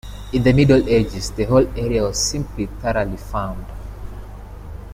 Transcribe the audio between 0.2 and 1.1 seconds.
In the Middle